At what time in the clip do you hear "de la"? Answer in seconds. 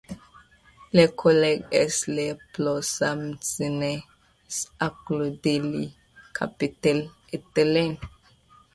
5.43-5.89